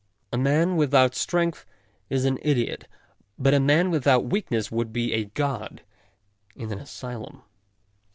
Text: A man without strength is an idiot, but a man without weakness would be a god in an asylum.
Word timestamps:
A 0.33 0.37
man 0.39 0.77
without 0.77 1.13
strength 1.13 1.63
is 2.09 2.25
an 2.25 2.39
idiot, 2.41 2.87
but 3.37 3.53
a 3.53 3.59
man 3.59 3.91
without 3.91 4.25
weakness 4.25 4.71
would 4.71 4.91
be 4.91 5.13
a 5.13 5.25
god 5.25 5.83
in 6.55 6.71
an 6.71 6.79
asylum. 6.79 7.43